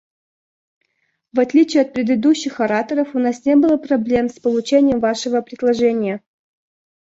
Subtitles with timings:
[1.31, 6.23] В отличие от предыдущих ораторов, у нас не было проблем с получением Вашего предложения.